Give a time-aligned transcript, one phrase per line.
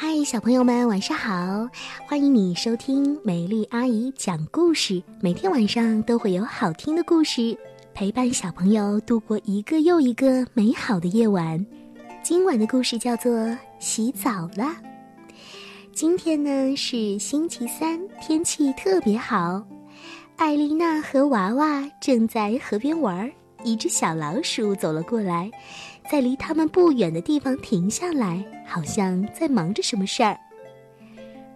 [0.00, 1.68] 嗨，小朋友们，晚上好！
[2.06, 5.02] 欢迎你收听美丽阿姨讲故事。
[5.20, 7.58] 每天晚上都会有好听的故事，
[7.92, 11.66] 陪伴小朋友度过一个又一个美好的夜晚。
[12.22, 13.32] 今晚的故事叫做
[13.80, 14.64] 《洗澡了》。
[15.92, 19.66] 今天呢是星期三，天气特别好。
[20.36, 23.28] 艾丽娜和娃娃正在河边玩，
[23.64, 25.50] 一只小老鼠走了过来。
[26.10, 30.38] 在离他们不远的地方停下来，好像在忙着什么事儿。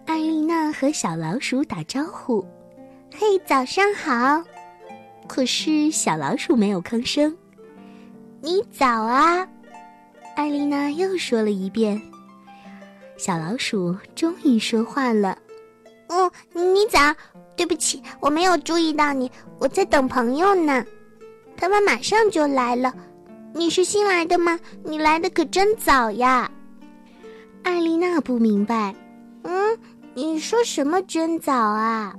[0.05, 2.45] 艾丽娜和小老鼠打招呼
[3.15, 4.43] ：“嘿，早上好。”
[5.27, 7.35] 可是小老鼠没有吭声。
[8.41, 9.47] “你早啊！”
[10.35, 11.99] 艾丽娜又说了一遍。
[13.17, 15.37] 小老鼠终于说话了
[16.09, 16.31] ：“嗯，
[16.75, 16.99] 你早。
[17.55, 20.83] 对不起，我没有注意到你，我在等朋友呢，
[21.55, 22.93] 他们马上就来了。”
[23.55, 24.59] 你是新来的吗？
[24.83, 26.49] 你来的可真早呀！
[27.63, 28.93] 艾丽娜不明白。
[29.43, 29.77] 嗯，
[30.15, 32.13] 你说什么真早啊？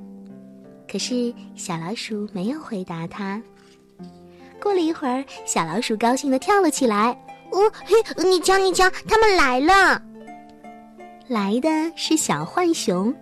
[0.91, 3.43] 可是小老鼠没有回答他。
[4.61, 7.11] 过了一会儿，小老鼠高兴的跳了起来。
[7.51, 10.01] 哦嘿，你瞧你瞧，他们来了！
[11.29, 13.15] 来的是小浣熊，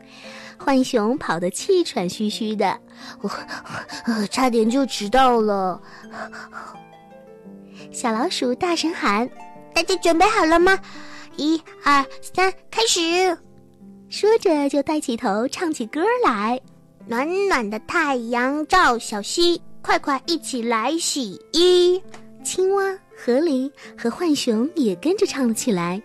[0.58, 2.78] 浣熊跑得气喘吁吁的，
[3.22, 5.80] 我差点就迟到了。
[7.90, 9.28] 小老鼠大声喊
[9.74, 10.78] ：“大家准备好了吗？
[11.36, 13.00] 一、二、三，开始！”
[14.08, 16.60] 说着就抬起头唱起歌来
[17.08, 22.02] ：“暖暖的太阳照小溪，快快一起来洗衣。”
[22.44, 26.02] 青蛙、河狸和浣熊也跟着唱了起来。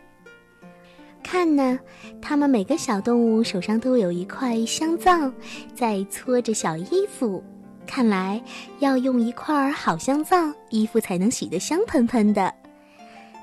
[1.23, 1.78] 看呢，
[2.22, 5.31] 它们每个小动物手上都有一块香皂，
[5.75, 7.44] 在搓着小衣服。
[7.88, 8.39] 看来
[8.80, 10.35] 要用一块好香皂，
[10.69, 12.53] 衣服才能洗得香喷喷的。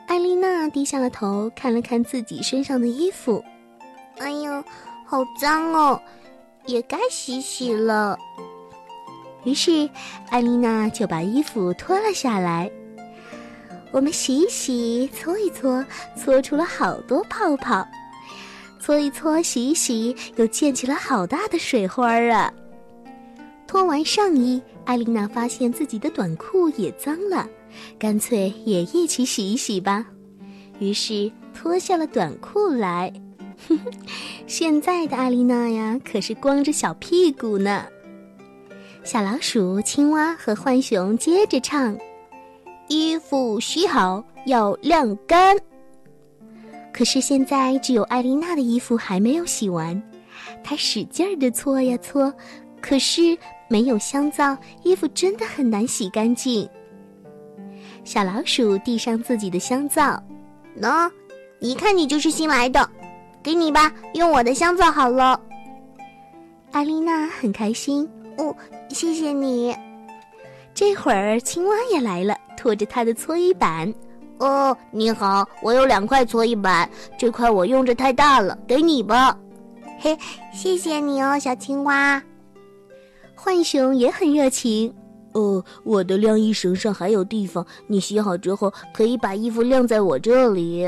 [0.07, 3.43] 艾丽娜低下了头，看了看自己身上的衣服，
[4.19, 4.63] 哎呦，
[5.05, 6.01] 好脏哦，
[6.67, 8.17] 也该洗洗了。
[9.45, 9.89] 于是，
[10.31, 12.71] 艾丽娜就把衣服脱了下来。
[13.93, 15.85] 我们洗一洗，搓一搓，
[16.17, 17.87] 搓出了好多泡泡。
[18.81, 22.53] 搓一搓，洗一洗，又溅起了好大的水花儿啊！
[23.75, 27.45] 脱完上衣，艾丽娜发现自己的短裤也脏了，
[27.99, 30.07] 干脆也一起洗一洗吧。
[30.79, 33.13] 于是脱下了短裤来。
[34.47, 37.85] 现在的艾丽娜呀，可是光着小屁股呢。
[39.03, 41.99] 小老鼠、青蛙和浣熊接着唱
[42.87, 45.57] ：“衣服洗好要晾干。”
[46.95, 50.01] 可是现在只有艾丽娜的衣服还没有洗完，
[50.63, 52.33] 她使劲儿的搓呀搓，
[52.81, 53.37] 可是。
[53.69, 56.69] 没有香皂，衣服真的很难洗干净。
[58.05, 60.23] 小老鼠递上自己的香皂，
[60.81, 61.11] 喏，
[61.61, 62.89] 一看你就是新来的，
[63.43, 65.41] 给你吧，用我的香皂好了。
[66.73, 68.55] 艾丽娜很开心，哦，
[68.91, 69.75] 谢谢你。
[70.75, 73.93] 这会儿青蛙也来了，拖着它的搓衣板。
[74.39, 79.39] 哦，你好，我有两块搓衣板，这块我用着太大了，给你吧。
[80.01, 80.19] 嘿，
[80.53, 82.21] 谢谢你哦，小青蛙。
[83.35, 84.95] 浣熊也很热情，
[85.33, 90.85] 哦，我的晾衣绳上还有地方，你洗好之后可以把衣服晾在我这里。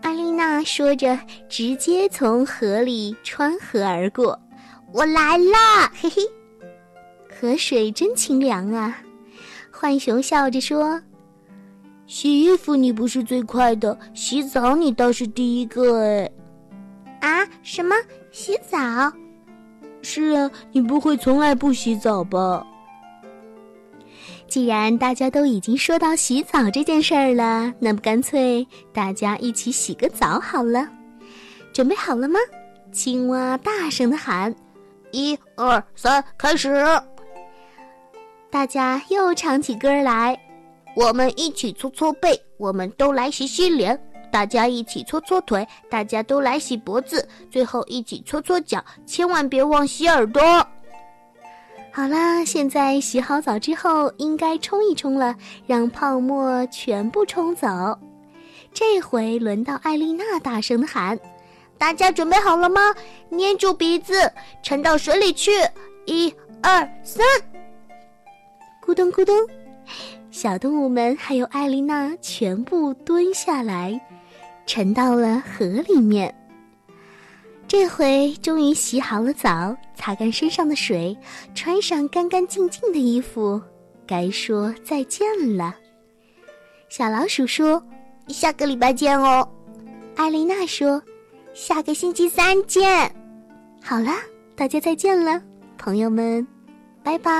[0.00, 1.18] 艾丽娜说着，
[1.48, 4.38] 直接从河里穿河而过。
[4.92, 6.22] 我来啦，嘿嘿，
[7.28, 8.96] 河水真清凉啊！
[9.70, 11.00] 浣熊笑着说
[12.06, 16.30] ：“洗衣服你不是最快的，洗澡你倒是第一个哎。”
[17.20, 17.46] 啊？
[17.62, 17.94] 什么？
[18.30, 18.78] 洗澡？
[20.10, 22.66] 是啊，你不会从来不洗澡吧？
[24.46, 30.88] 既然大家都已经说到洗澡这件事儿了，那么干脆大家一起洗个澡好了。
[31.74, 32.40] 准备好了吗？
[32.90, 34.56] 青蛙大声的喊
[35.12, 36.82] ：“一二三，开始！”
[38.48, 40.40] 大家又唱起歌来
[40.96, 50.42] ：“我们一起搓搓背，我们都来洗洗脸。”大家一起搓搓腿，大家都来洗脖子，最后一起搓搓脚，千万别忘洗耳朵。
[51.90, 55.34] 好啦，现在洗好澡之后，应该冲一冲了，
[55.66, 57.66] 让泡沫全部冲走。
[58.72, 61.18] 这回轮到艾丽娜大声的喊
[61.78, 62.94] ：“大家准备好了吗？
[63.30, 64.30] 捏住鼻子，
[64.62, 65.50] 沉到水里去！
[66.04, 66.32] 一、
[66.62, 67.26] 二、三，
[68.84, 69.34] 咕咚咕咚，
[70.30, 73.98] 小动物们还有艾丽娜全部蹲下来。”
[74.68, 76.32] 沉到了河里面。
[77.66, 81.16] 这回终于洗好了澡，擦干身上的水，
[81.54, 83.60] 穿上干干净净的衣服，
[84.06, 85.26] 该说再见
[85.56, 85.74] 了。
[86.90, 87.82] 小老鼠说
[88.28, 89.46] ：“下个礼拜见哦。”
[90.16, 91.02] 艾丽娜说
[91.54, 93.10] ：“下个星期三见。”
[93.82, 94.12] 好了，
[94.54, 95.42] 大家再见了，
[95.76, 96.46] 朋友们，
[97.02, 97.32] 拜拜。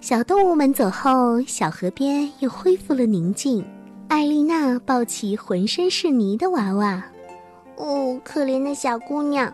[0.00, 3.64] 小动物们走后，小河边又恢复了宁静。
[4.12, 7.02] 艾丽娜抱起浑身是泥的娃娃，
[7.76, 9.50] 哦，可怜的小姑娘，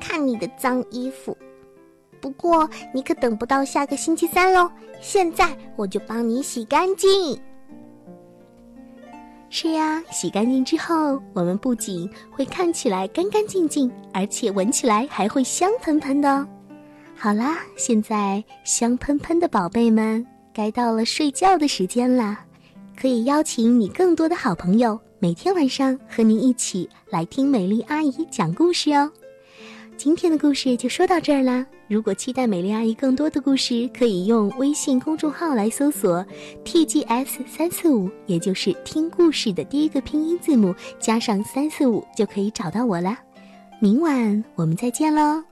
[0.00, 1.36] 看你的脏衣服。
[2.20, 4.70] 不过你可等不到下个星期三喽，
[5.00, 7.36] 现在我就帮你洗干净。
[9.50, 16.46] 是呀，洗干净之后，我们不仅会看起来干干净净，而且闻起来还会香喷喷的。
[17.16, 20.24] 好啦，现在香喷喷的宝贝们，
[20.54, 22.45] 该到了睡觉的时间啦。
[22.98, 29.10] 可以邀请你更多的好朋友，每天晚上和你一起来听美丽阿姨讲故事哦。
[29.98, 31.66] 今天的故事就说到这儿啦。
[31.88, 36.24] 如果期待美丽阿姨更多的故事，可以用微信公众号来搜索
[36.64, 43.18] “tgs 三四五”，也就是听故事的第一个拼音字母加上三四五，就可以找到我啦。
[43.78, 45.42] 明晚我们再见喽。